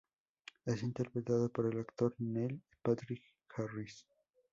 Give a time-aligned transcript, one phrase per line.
[0.65, 3.21] Es interpretado por el actor Neil Patrick
[3.55, 4.03] Harris.